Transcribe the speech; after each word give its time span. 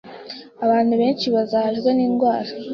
Abantu 0.65 0.93
benshi 1.01 1.25
bazahajwe 1.35 1.89
n’indwara, 1.93 2.51